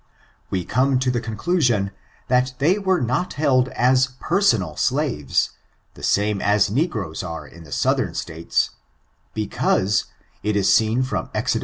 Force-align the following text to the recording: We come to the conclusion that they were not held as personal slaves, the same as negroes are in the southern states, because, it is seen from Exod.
We 0.49 0.65
come 0.65 0.97
to 0.97 1.11
the 1.11 1.19
conclusion 1.21 1.91
that 2.27 2.55
they 2.57 2.79
were 2.79 2.99
not 3.01 3.33
held 3.33 3.67
as 3.69 4.07
personal 4.19 4.75
slaves, 4.75 5.51
the 5.93 6.01
same 6.01 6.41
as 6.41 6.71
negroes 6.71 7.21
are 7.21 7.45
in 7.45 7.65
the 7.65 7.71
southern 7.71 8.15
states, 8.15 8.71
because, 9.35 10.05
it 10.41 10.55
is 10.55 10.73
seen 10.73 11.03
from 11.03 11.29
Exod. 11.35 11.59